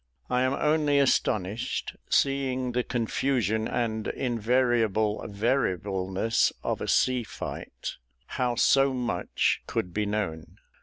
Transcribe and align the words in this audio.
I 0.31 0.41
am 0.41 0.53
only 0.55 0.97
astonished, 0.97 1.95
seeing 2.09 2.71
the 2.71 2.81
confusion 2.83 3.67
and 3.67 4.07
invariable 4.07 5.23
variableness 5.27 6.51
of 6.63 6.81
a 6.81 6.87
sea 6.87 7.23
light, 7.39 7.97
how 8.25 8.55
so 8.55 8.95
much 8.95 9.61
could 9.67 9.93
be 9.93 10.07
known. 10.07 10.57